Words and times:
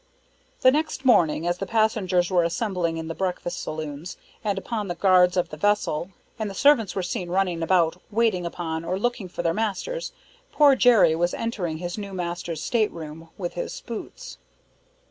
The 0.61 0.71
next 0.71 1.05
morning, 1.05 1.45
as 1.45 1.59
the 1.59 1.67
passengers 1.67 2.31
were 2.31 2.43
assembling 2.43 2.97
in 2.97 3.07
the 3.07 3.13
breakfast 3.13 3.61
saloons 3.61 4.17
and 4.43 4.57
upon 4.57 4.87
the 4.87 4.95
guards 4.95 5.37
of 5.37 5.49
the 5.49 5.57
vessel, 5.57 6.09
and 6.39 6.49
the 6.49 6.55
servants 6.55 6.95
were 6.95 7.03
seen 7.03 7.29
running 7.29 7.61
about 7.61 8.01
waiting 8.09 8.43
upon 8.43 8.83
or 8.83 8.97
looking 8.97 9.29
for 9.29 9.43
their 9.43 9.53
masters, 9.53 10.11
poor 10.51 10.75
Jerry 10.75 11.13
was 11.15 11.35
entering 11.35 11.77
his 11.77 11.99
new 11.99 12.13
master's 12.15 12.63
stateroom 12.63 13.29
with 13.37 13.53
his 13.53 13.79
boots. 13.81 14.39